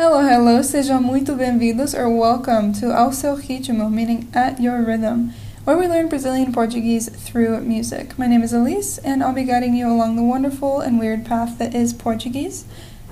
[0.00, 5.34] Hello, hello, sejam muito bem-vindos or welcome to Ao Seu Ritmo, meaning at your rhythm,
[5.64, 8.16] where we learn Brazilian Portuguese through music.
[8.16, 11.58] My name is Elysse, and I'll be guiding you along the wonderful and weird path
[11.58, 12.64] that is Portuguese.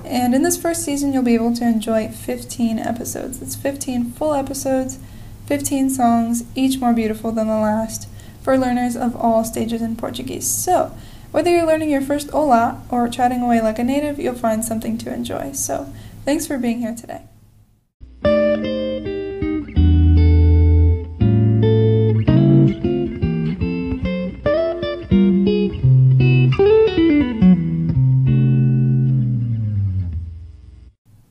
[0.05, 3.43] And in this first season, you'll be able to enjoy 15 episodes.
[3.43, 5.01] It's 15 full episodes,
[5.47, 8.09] 15 songs, each more beautiful than the last,
[8.43, 10.47] for learners of all stages in Portuguese.
[10.47, 10.93] So,
[11.33, 14.97] whether you're learning your first olá or chatting away like a native, you'll find something
[14.99, 15.51] to enjoy.
[15.51, 15.93] So,
[16.27, 17.23] Thanks for being here today.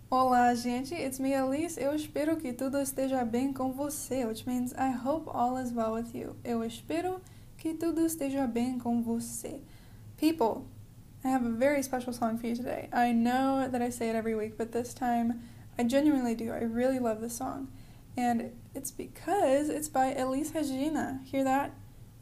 [0.10, 0.96] Olá, gente.
[0.96, 1.78] It's me, Alice.
[1.78, 5.92] Eu espero que tudo esteja bem com você, which means I hope all is well
[5.96, 6.38] with you.
[6.42, 7.20] Eu espero
[7.58, 9.60] que tudo esteja bem com você.
[10.16, 10.64] People,
[11.26, 12.88] I have a very special song for you today.
[12.94, 15.42] I know that I say it every week, but this time
[15.78, 16.52] I genuinely do.
[16.52, 17.68] I really love this song.
[18.16, 21.22] And it's because it's by Elis Regina.
[21.26, 21.74] Hear that?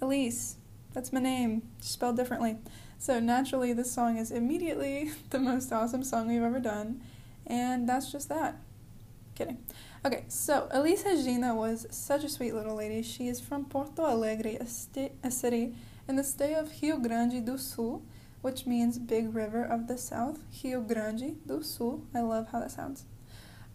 [0.01, 0.55] Elis.
[0.93, 2.59] That's my name, spelled differently.
[2.97, 7.01] So naturally, this song is immediately the most awesome song we've ever done.
[7.45, 8.55] And that's just that.
[9.35, 9.57] Kidding.
[10.05, 13.01] Okay, so Elis Regina was such a sweet little lady.
[13.01, 15.75] She is from Porto Alegre, a, sti- a city
[16.07, 18.01] in the state of Rio Grande do Sul
[18.43, 22.03] which means Big River of the South, Rio Grande do Sul.
[22.13, 23.05] I love how that sounds.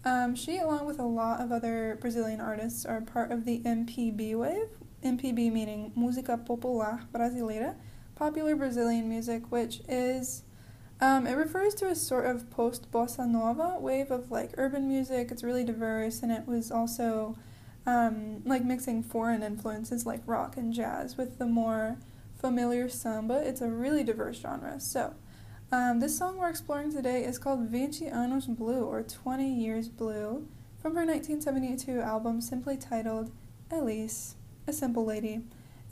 [0.05, 4.37] Um, she, along with a lot of other Brazilian artists, are part of the MPB
[4.37, 4.69] wave.
[5.03, 7.77] MPB meaning Música Popular Brasileira,
[8.15, 10.43] popular Brazilian music, which is
[11.01, 15.31] um, it refers to a sort of post bossa nova wave of like urban music.
[15.31, 17.39] It's really diverse, and it was also
[17.87, 21.97] um, like mixing foreign influences like rock and jazz with the more
[22.39, 23.43] familiar samba.
[23.47, 24.81] It's a really diverse genre.
[24.81, 25.15] So,
[25.71, 30.49] um, this song we're exploring today is called Vinte Anos Blue, or 20 Years Blue,
[30.81, 33.31] from her 1972 album simply titled
[33.71, 34.37] Elis,
[34.67, 35.43] a simple lady,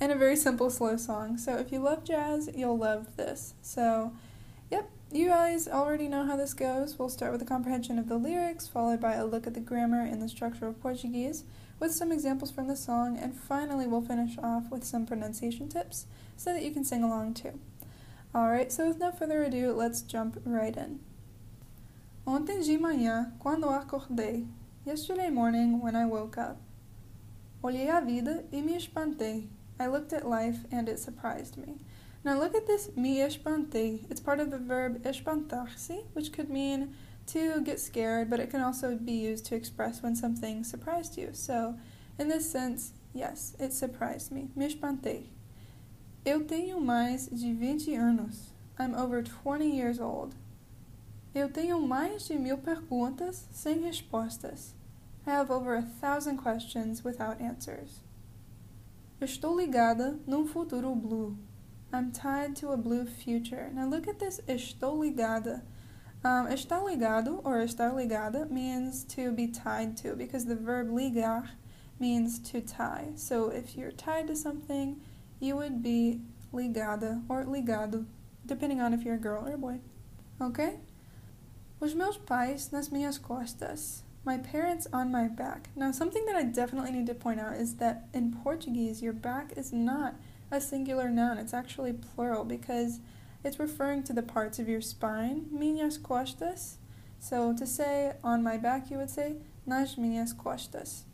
[0.01, 1.37] and a very simple slow song.
[1.37, 3.55] So, if you love jazz, you'll love this.
[3.61, 4.13] So,
[4.71, 6.99] yep, you guys already know how this goes.
[6.99, 10.01] We'll start with a comprehension of the lyrics, followed by a look at the grammar
[10.01, 11.45] and the structure of Portuguese,
[11.79, 16.07] with some examples from the song, and finally, we'll finish off with some pronunciation tips
[16.37, 17.59] so that you can sing along too.
[18.35, 21.01] Alright, so with no further ado, let's jump right in.
[22.27, 24.47] Ontem de manhã, quando acordei,
[24.85, 26.61] yesterday morning when I woke up,
[27.63, 29.47] olhei a vida e me espantei.
[29.79, 31.77] I looked at life and it surprised me.
[32.25, 34.05] Now look at this me espantei.
[34.11, 36.95] It's part of the verb espantar-se, which could mean
[37.29, 41.31] to get scared, but it can also be used to express when something surprised you.
[41.33, 41.77] So,
[42.19, 44.49] in this sense, yes, it surprised me.
[44.55, 45.27] Me espantei.
[46.25, 48.53] Eu tenho mais de 20 anos.
[48.79, 50.35] I'm over 20 years old.
[51.35, 54.75] Eu tenho mais de mil perguntas sem respostas.
[55.27, 58.01] I have over a thousand questions without answers.
[59.21, 61.37] Estou ligada num futuro blue.
[61.93, 63.71] I'm tied to a blue future.
[63.73, 65.63] Now look at this estou ligada.
[66.27, 71.51] Um, estar ligado or estar ligada means to be tied to because the verb ligar
[72.01, 73.11] means to tie.
[73.15, 75.01] So if you're tied to something,
[75.39, 76.23] you would be
[76.53, 78.07] ligada or ligado,
[78.45, 79.79] depending on if you're a girl or a boy.
[80.43, 80.81] Okay?
[81.81, 84.03] Os meus pais nas minhas costas.
[84.25, 85.69] My parents on my back.
[85.77, 89.53] Now, something that I definitely need to point out is that in Portuguese, your back
[89.57, 90.17] is not
[90.51, 92.99] a singular noun, it's actually plural because
[93.47, 96.79] it's referring to the parts of your spine, minhas costas.
[97.21, 101.05] So to say on my back, you would say nas minhas costas.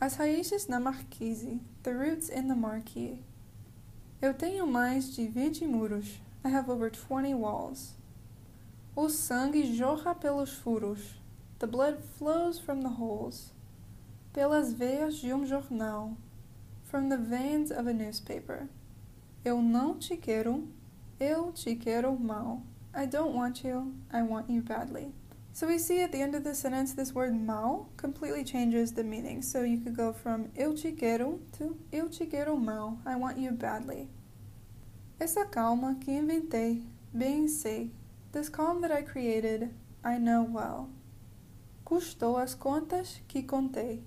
[0.00, 3.24] As raízes na marquise, the roots in the marquee.
[4.22, 6.20] Eu tenho mais de 20 muros.
[6.44, 7.94] I have over 20 walls.
[8.94, 11.16] O sangue jorra pelos furos.
[11.58, 13.52] The blood flows from the holes.
[14.32, 16.16] Pelas veias de um jornal.
[16.84, 18.68] From the veins of a newspaper.
[19.44, 20.68] Eu não te quero.
[21.20, 22.62] Eu te quero mal.
[22.94, 23.92] I don't want you.
[24.10, 25.12] I want you badly.
[25.52, 29.04] So we see at the end of the sentence this word mal completely changes the
[29.04, 29.42] meaning.
[29.42, 32.98] So you could go from eu te quero to eu te quero mal.
[33.04, 34.08] I want you badly.
[35.20, 36.82] Essa calma que inventei,
[37.12, 37.90] bem sei.
[38.32, 40.88] This calm that I created, I know well.
[41.84, 44.02] Custou as contas que contei.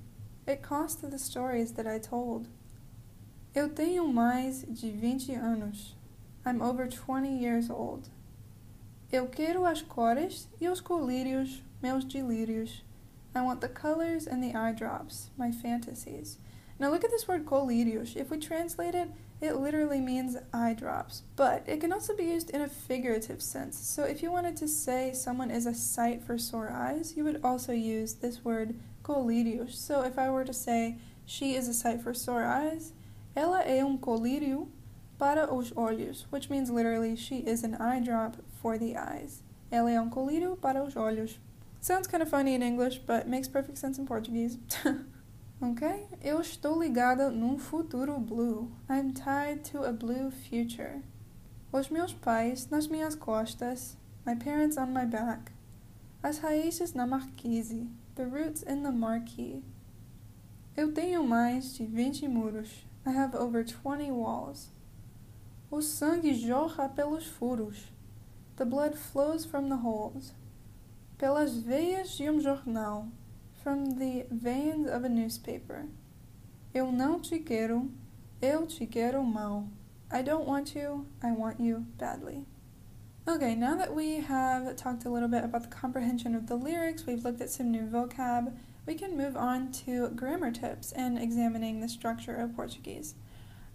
[0.48, 2.48] It cost the stories that I told.
[3.54, 5.96] Eu tenho mais de 20 anos.
[6.46, 8.10] I'm over 20 years old.
[9.12, 12.82] Eu quero as cores e os colírios, meus delírios.
[13.34, 16.38] I want the colors and the eye drops, my fantasies.
[16.80, 18.18] Now look at this word colírios.
[18.18, 19.10] If we translate it,
[19.40, 23.78] it literally means eye drops, but it can also be used in a figurative sense.
[23.78, 27.40] So if you wanted to say someone is a sight for sore eyes, you would
[27.44, 29.76] also use this word colírios.
[29.76, 32.92] So if I were to say she is a sight for sore eyes,
[33.36, 34.68] ela é um colírio
[35.24, 39.42] para os olhos, which means literally she is an eye drop for the eyes.
[39.72, 41.40] Ela é um colírio para os olhos.
[41.80, 44.60] Sounds kind of funny in English, but makes perfect sense in Portuguese.
[45.64, 46.10] ok?
[46.22, 48.70] Eu estou ligada num futuro blue.
[48.90, 51.02] I'm tied to a blue future.
[51.72, 53.96] Os meus pais nas minhas costas.
[54.26, 55.54] My parents on my back.
[56.22, 57.88] As raízes na marquise.
[58.16, 59.64] The roots in the marquee.
[60.76, 62.86] Eu tenho mais de 20 muros.
[63.06, 64.73] I have over 20 walls.
[65.74, 67.88] O sangue jorra pelos furos.
[68.58, 70.34] The blood flows from the holes
[71.18, 73.08] pelas veias de um jornal,
[73.64, 75.88] from the veins of a newspaper.
[76.76, 77.90] Eu não te quero,
[78.40, 79.68] eu te quero mal.
[80.12, 82.46] I don't want you, I want you badly.
[83.28, 87.08] Okay, now that we have talked a little bit about the comprehension of the lyrics,
[87.08, 88.54] we've looked at some new vocab,
[88.86, 93.16] we can move on to grammar tips and examining the structure of Portuguese.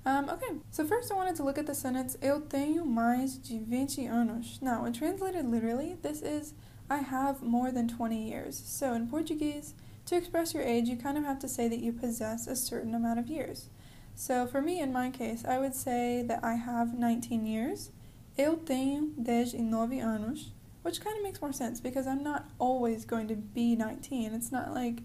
[0.07, 3.59] Um, okay, so first I wanted to look at the sentence Eu tenho mais de
[3.59, 4.59] 20 anos.
[4.63, 6.55] Now, when translated literally, this is
[6.91, 8.63] I have more than 20 years.
[8.65, 9.75] So in Portuguese,
[10.07, 12.95] to express your age, you kind of have to say that you possess a certain
[12.95, 13.69] amount of years.
[14.15, 17.91] So for me, in my case, I would say that I have 19 years.
[18.39, 20.51] Eu tenho 19 anos,
[20.83, 24.33] which kind of makes more sense because I'm not always going to be 19.
[24.33, 25.01] It's not like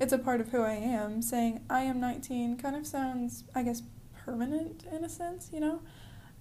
[0.00, 1.22] it's a part of who I am.
[1.22, 3.82] Saying I am 19 kind of sounds, I guess,
[4.28, 5.80] permanent in a sense, you know?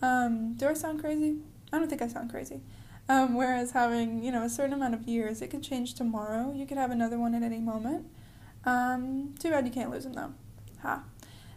[0.02, 1.38] Um, do I sound crazy?
[1.72, 2.62] I don't think I sound crazy.
[3.08, 6.54] Um, whereas having, you know, a certain amount of years, it could change tomorrow.
[6.54, 8.06] You could have another one at any moment.
[8.66, 10.34] Um, too bad you can't lose them though.
[10.82, 11.04] Ha.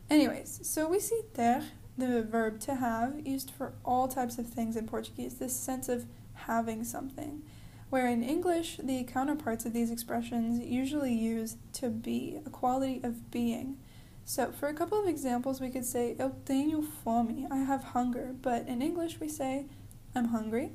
[0.09, 1.65] Anyways, so we see ter,
[1.99, 6.07] the verb to have, used for all types of things in Portuguese, this sense of
[6.35, 7.43] having something.
[7.91, 13.33] Where in English, the counterparts of these expressions usually use to be, a quality of
[13.33, 13.79] being.
[14.25, 18.35] So, for a couple of examples, we could say, Eu tenho fome, I have hunger,
[18.41, 19.67] but in English we say,
[20.15, 20.73] I'm hungry.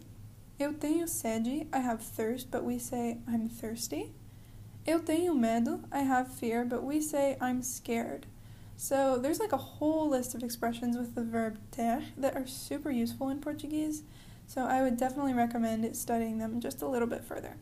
[0.59, 4.13] Eu tenho sede, I have thirst, but we say I'm thirsty.
[4.85, 8.25] Eu tenho medo, I have fear, but we say I'm scared.
[8.77, 12.91] So there's like a whole list of expressions with the verb ter that are super
[12.91, 14.03] useful in Portuguese.
[14.47, 17.57] So I would definitely recommend studying them just a little bit further.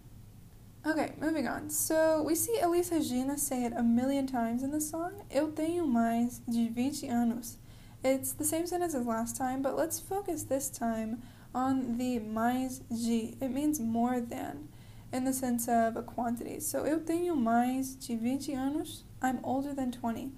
[0.85, 1.69] Okay, moving on.
[1.69, 5.13] So we see Elis Regina say it a million times in the song.
[5.31, 7.57] Eu tenho mais de 20 anos.
[8.03, 11.21] It's the same sentence as last time, but let's focus this time
[11.55, 13.37] on the mais de.
[13.39, 14.67] It means more than
[15.13, 16.59] in the sense of a quantity.
[16.59, 19.05] So eu tenho mais de 20 anos.
[19.21, 20.33] I'm older than 20.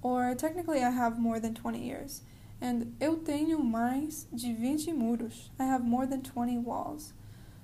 [0.00, 2.22] Or technically I have more than 20 years.
[2.60, 5.50] And eu tenho mais de 20 muros.
[5.58, 7.14] I have more than 20 walls.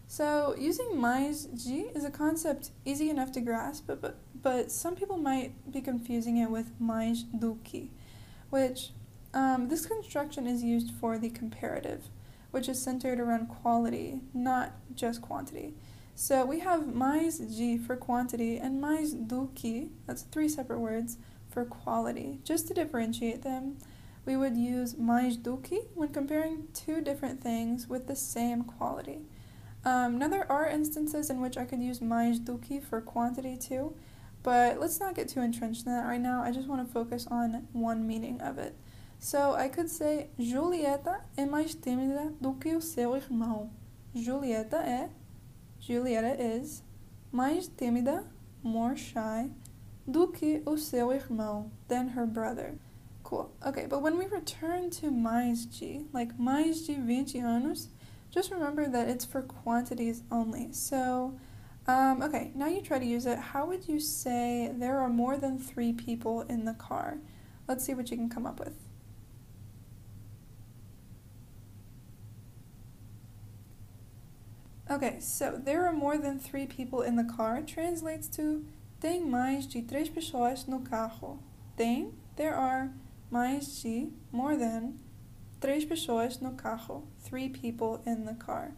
[0.06, 5.16] So using de is a concept easy enough to grasp, but, but, but some people
[5.16, 6.70] might be confusing it with
[7.64, 7.90] que,
[8.50, 8.90] which
[9.32, 12.08] um, this construction is used for the comparative
[12.54, 15.74] which is centered around quality, not just quantity.
[16.14, 16.94] So we have
[17.58, 18.80] de for quantity and
[19.56, 21.18] que, that's three separate words,
[21.50, 22.38] for quality.
[22.44, 23.78] Just to differentiate them,
[24.24, 29.22] we would use que when comparing two different things with the same quality.
[29.84, 33.94] Um, now there are instances in which I could use que for quantity too,
[34.42, 36.42] but let's not get too entrenched in that right now.
[36.42, 38.74] I just want to focus on one meaning of it.
[39.18, 43.70] So I could say Julieta é mais tímida do que o seu irmão.
[44.14, 45.10] Julieta é,
[45.80, 46.82] Julieta is,
[47.32, 48.24] mais tímida,
[48.62, 49.50] more shy,
[50.06, 52.78] do que o seu irmão, than her brother.
[53.22, 53.50] Cool.
[53.66, 57.88] Okay, but when we return to mais de, like mais de 20 anos,
[58.34, 60.72] just remember that it's for quantities only.
[60.72, 61.38] So,
[61.86, 63.38] um, okay, now you try to use it.
[63.38, 67.18] How would you say there are more than three people in the car?
[67.68, 68.74] Let's see what you can come up with.
[74.90, 78.66] Okay, so there are more than three people in the car translates to
[79.00, 81.38] tem mais de três pessoas no carro.
[81.76, 82.90] Tem, there are,
[83.30, 84.98] mais de, more than,
[85.64, 87.04] três pessoas no carro.
[87.22, 88.72] Three people in the car.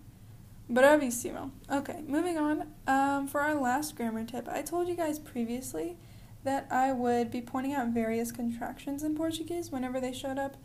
[0.71, 1.51] Bravissimo.
[1.71, 2.69] Okay, moving on.
[2.87, 5.97] Um, for our last grammar tip, I told you guys previously
[6.45, 10.57] that I would be pointing out various contractions in Portuguese whenever they showed up,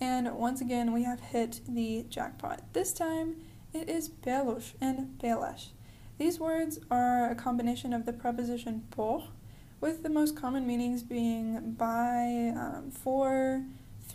[0.00, 2.62] and once again, we have hit the jackpot.
[2.72, 3.36] This time,
[3.72, 5.70] it is pelos and pelas.
[6.18, 9.28] These words are a combination of the preposition por,
[9.80, 13.62] with the most common meanings being by, um, for,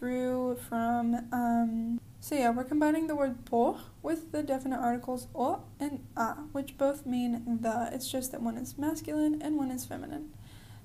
[0.04, 1.16] through, from.
[1.32, 6.34] Um, so yeah, we're combining the word por with the definite articles o and a,
[6.52, 7.90] which both mean the.
[7.94, 10.34] It's just that one is masculine and one is feminine.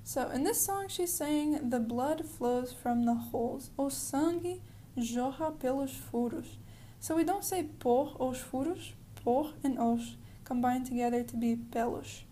[0.05, 3.71] So in this song, she's saying the blood flows from the holes.
[3.77, 4.61] O sangue
[4.97, 6.57] jorra pelos furos.
[7.01, 12.23] So we don't say por os furos, por and os combine together to be pelos.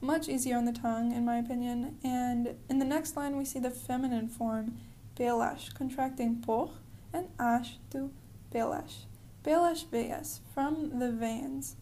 [0.00, 1.98] Much easier on the tongue, in my opinion.
[2.04, 4.78] And in the next line, we see the feminine form,
[5.18, 6.70] pelas, contracting por
[7.12, 8.10] and ash to
[8.52, 9.06] pelas.
[9.42, 11.76] Pelas veias, from the veins.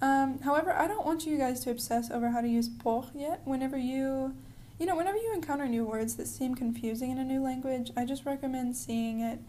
[0.00, 3.40] Um, however, I don't want you guys to obsess over how to use por yet.
[3.44, 4.34] Whenever you,
[4.78, 8.04] you know, whenever you encounter new words that seem confusing in a new language, I
[8.04, 9.40] just recommend seeing it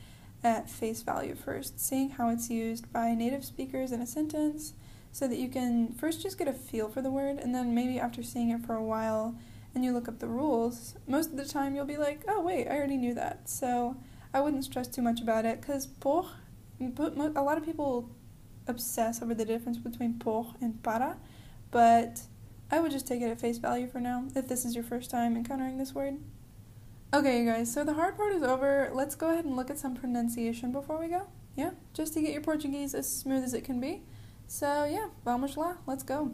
[0.43, 4.73] at face value first, seeing how it's used by native speakers in a sentence,
[5.11, 7.99] so that you can first just get a feel for the word, and then maybe
[7.99, 9.35] after seeing it for a while
[9.77, 12.67] and you look up the rules, most of the time you'll be like, oh, wait,
[12.67, 13.47] I already knew that.
[13.47, 13.95] So
[14.33, 16.25] I wouldn't stress too much about it because por,
[16.81, 18.09] a lot of people
[18.67, 21.17] obsess over the difference between por and para,
[21.69, 22.21] but
[22.71, 25.11] I would just take it at face value for now if this is your first
[25.11, 26.15] time encountering this word.
[27.13, 28.89] Okay, you guys, so the hard part is over.
[28.91, 31.27] Let's go ahead and look at some pronunciation before we go.
[31.55, 34.01] Yeah, just to get your Portuguese as smooth as it can be.
[34.47, 36.31] So, yeah, vamos lá, let's go.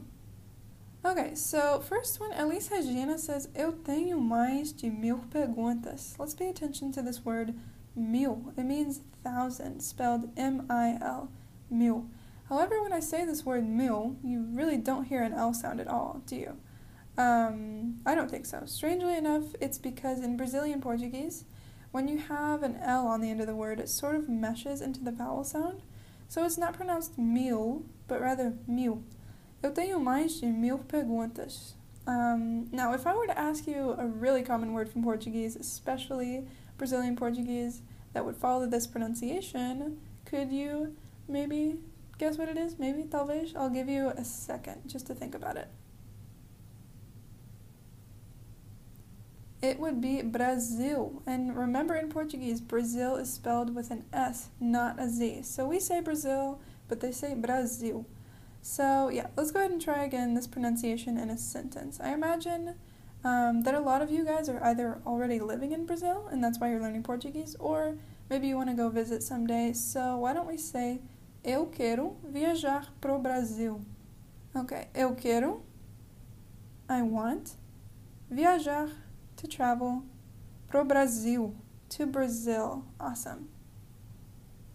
[1.06, 6.18] Okay, so first one, Elis Regina says, Eu tenho mais de mil perguntas.
[6.18, 7.54] Let's pay attention to this word
[7.94, 8.54] mil.
[8.58, 11.30] It means thousand, spelled M I L,
[11.70, 12.06] mil.
[12.48, 15.90] However, when I say this word mil, you really don't hear an L sound at
[15.90, 16.58] all, do you?
[17.18, 18.64] Um, I don't think so.
[18.66, 21.44] Strangely enough, it's because in Brazilian Portuguese,
[21.92, 24.80] when you have an L on the end of the word, it sort of meshes
[24.80, 25.82] into the vowel sound.
[26.30, 29.04] So it's not pronounced mil, but rather mil.
[29.64, 31.74] Eu tenho mais de mil perguntas.
[32.06, 36.46] Um, now, if I were to ask you a really common word from Portuguese, especially
[36.78, 40.98] Brazilian Portuguese, that would follow this pronunciation, could you
[41.30, 41.80] maybe
[42.18, 42.78] guess what it is?
[42.78, 43.56] Maybe, talvez?
[43.56, 45.70] I'll give you a second just to think about it.
[49.62, 51.24] It would be Brazil.
[51.26, 55.44] And remember in Portuguese, Brazil is spelled with an S, not a Z.
[55.44, 58.06] So we say Brazil, but they say Brasil.
[58.64, 62.00] So yeah, let's go ahead and try again this pronunciation in a sentence.
[62.02, 62.76] I imagine
[63.26, 66.60] um, that a lot of you guys are either already living in Brazil, and that's
[66.60, 67.98] why you're learning Portuguese, or
[68.30, 69.74] maybe you want to go visit someday.
[69.74, 71.02] So why don't we say
[71.44, 73.82] Eu quero viajar pro Brasil?
[74.56, 75.62] Okay, eu quero,
[76.88, 77.58] I want,
[78.32, 78.90] viajar
[79.36, 80.04] to travel
[80.70, 81.54] pro Brasil,
[81.90, 82.86] to Brazil.
[82.98, 83.50] Awesome.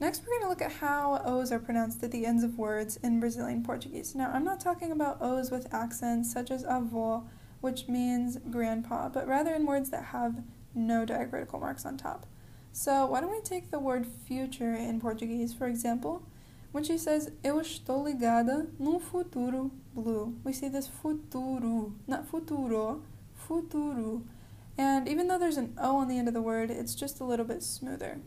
[0.00, 2.98] Next, we're going to look at how O's are pronounced at the ends of words
[3.02, 4.14] in Brazilian Portuguese.
[4.14, 7.24] Now, I'm not talking about O's with accents such as avô,
[7.60, 10.36] which means grandpa, but rather in words that have
[10.72, 12.26] no diacritical marks on top.
[12.72, 16.22] So, why don't we take the word future in Portuguese, for example?
[16.70, 23.02] When she says, Eu estou ligada num futuro blue, we see this futuro, not futuro,
[23.34, 24.22] futuro.
[24.76, 27.24] And even though there's an O on the end of the word, it's just a
[27.24, 28.20] little bit smoother.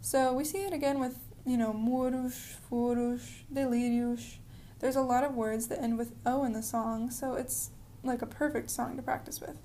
[0.00, 4.36] So we see it again with, you know, muros, furos, delírios.
[4.80, 7.70] There's a lot of words that end with O in the song, so it's
[8.04, 9.56] like a perfect song to practice with.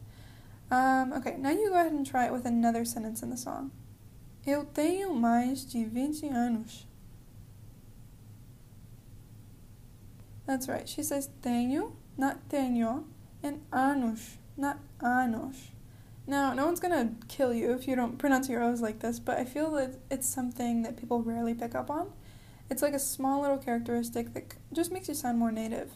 [0.71, 3.71] Um, okay, now you go ahead and try it with another sentence in the song.
[4.45, 6.85] Eu tenho mais de 20 anos.
[10.45, 10.89] That's right.
[10.89, 13.05] She says tenho, not tenho,
[13.41, 15.72] and anos, not anos.
[16.25, 19.37] Now, no one's gonna kill you if you don't pronounce your O's like this, but
[19.37, 22.11] I feel that it's something that people rarely pick up on.
[22.69, 25.91] It's like a small little characteristic that just makes you sound more native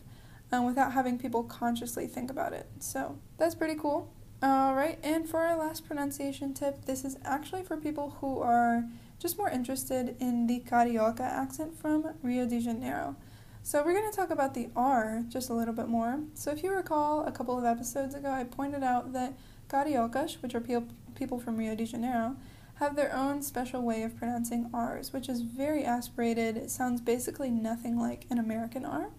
[0.51, 2.67] um, without having people consciously think about it.
[2.79, 4.12] So, that's pretty cool.
[4.43, 8.84] Alright, and for our last pronunciation tip, this is actually for people who are
[9.19, 13.15] just more interested in the Carioca accent from Rio de Janeiro.
[13.63, 16.19] So, we're going to talk about the R just a little bit more.
[16.36, 19.34] So, if you recall, a couple of episodes ago, I pointed out that
[19.69, 20.81] Cariocas, which are pe-
[21.15, 22.36] people from Rio de Janeiro,
[22.75, 26.57] have their own special way of pronouncing R's, which is very aspirated.
[26.57, 29.09] It sounds basically nothing like an American R.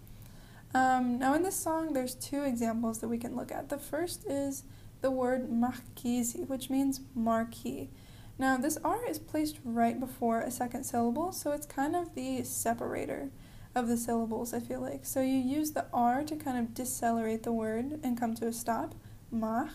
[0.74, 3.68] Um, now, in this song, there's two examples that we can look at.
[3.68, 4.64] The first is
[5.00, 7.90] the word marquise, which means marquee.
[8.38, 12.44] Now, this R is placed right before a second syllable, so it's kind of the
[12.44, 13.30] separator
[13.74, 15.04] of the syllables, I feel like.
[15.04, 18.52] So you use the R to kind of decelerate the word and come to a
[18.52, 18.94] stop,
[19.30, 19.70] mar,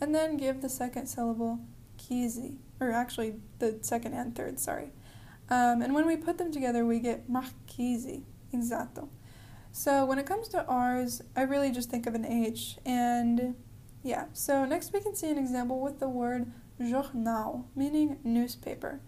[0.00, 1.60] and then give the second syllable
[1.96, 4.90] kizi, or actually the second and third, sorry.
[5.50, 8.20] Um, and when we put them together, we get marquise,
[8.52, 9.08] exacto.
[9.72, 13.54] So when it comes to R's, I really just think of an H, and
[14.04, 19.00] Yeah, so next we can see an example with the word jornal, meaning newspaper.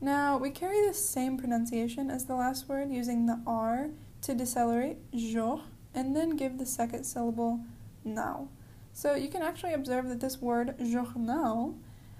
[0.00, 3.90] Now, we carry the same pronunciation as the last word using the R
[4.22, 5.62] to decelerate, jour,
[5.94, 7.60] and then give the second syllable
[8.04, 8.48] now.
[8.92, 11.74] So you can actually observe that this word jornal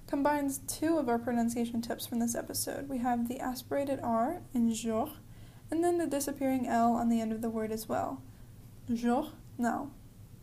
[0.07, 2.89] combines two of our pronunciation tips from this episode.
[2.89, 5.11] We have the aspirated R in jour,
[5.71, 8.23] and then the disappearing L on the end of the word as well.
[8.93, 9.91] Journal.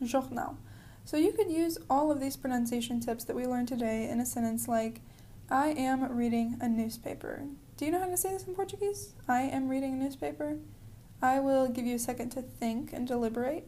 [0.02, 0.58] Journal.
[1.06, 4.26] So you could use all of these pronunciation tips that we learned today in a
[4.26, 5.02] sentence like,
[5.50, 7.44] I am reading a newspaper.
[7.78, 9.14] Do you know how to say this in Portuguese?
[9.28, 10.58] I am reading a newspaper.
[11.22, 13.68] I will give you a second to think and deliberate.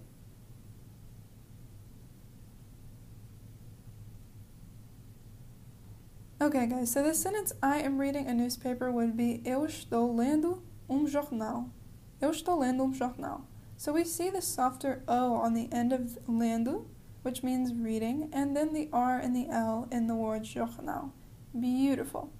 [6.41, 10.63] Okay, guys, so this sentence, I am reading a newspaper, would be Eu estou lendo
[10.89, 11.69] um jornal.
[12.19, 13.45] Eu estou lendo um jornal.
[13.77, 16.85] So we see the softer O on the end of lendo,
[17.21, 21.13] which means reading, and then the R and the L in the word jornal.
[21.53, 22.31] Beautiful.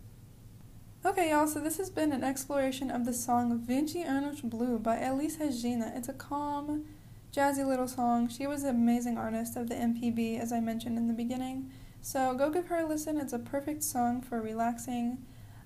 [1.05, 4.99] Okay, y'all, so this has been an exploration of the song Vinte Anos Blue by
[4.99, 5.93] Elis Regina.
[5.95, 6.85] It's a calm,
[7.31, 8.29] jazzy little song.
[8.29, 11.69] She was an amazing artist of the MPB, as I mentioned in the beginning.
[12.01, 13.17] So go give her a listen.
[13.17, 15.19] It's a perfect song for relaxing.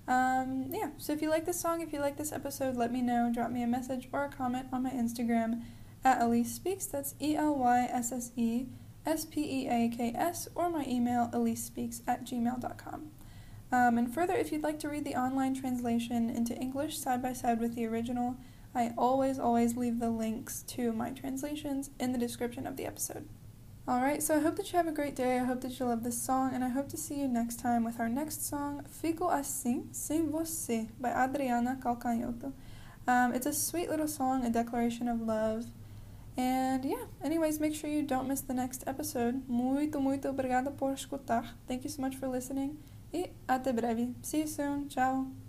[0.07, 3.01] Um, yeah, so if you like this song, if you like this episode, let me
[3.01, 3.31] know.
[3.33, 5.63] Drop me a message or a comment on my Instagram
[6.03, 6.85] at Elysse Speaks.
[6.85, 8.67] That's E L Y S S E
[9.05, 13.11] S P E A K S, or my email, elyssespeaks at gmail.com.
[13.71, 17.33] Um, and further, if you'd like to read the online translation into English side by
[17.33, 18.37] side with the original,
[18.73, 23.27] I always, always leave the links to my translations in the description of the episode.
[23.87, 25.37] Alright, so I hope that you have a great day.
[25.37, 27.83] I hope that you love this song, and I hope to see you next time
[27.83, 32.51] with our next song, Fico Assim Sem Você, by Adriana Calcanhotto.
[33.07, 35.65] Um, it's a sweet little song, a declaration of love.
[36.35, 39.43] And yeah, anyways, make sure you don't miss the next episode.
[39.47, 41.55] Muito, muito obrigada por escutar.
[41.67, 42.79] Thank you so much for listening.
[43.13, 44.15] E até breve.
[44.23, 44.89] See you soon.
[44.89, 45.44] Ciao.